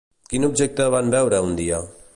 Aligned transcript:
Quin 0.31 0.47
objecte 0.47 0.87
van 0.97 1.13
veure 1.17 1.43
un 1.51 1.57
dia? 1.63 1.87